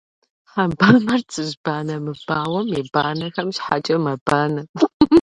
Хьэ 0.51 0.63
бамэр 0.77 1.21
цыжьбанэ 1.31 1.95
мыбауэм 2.05 2.67
и 2.79 2.83
банэхэм 2.93 3.49
щхьэкӏэ 3.55 3.95
мэбанэ. 4.03 4.61